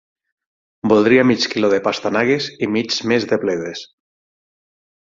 [0.93, 3.89] Voldria mig quilo de pastanagues i mig més de bledes.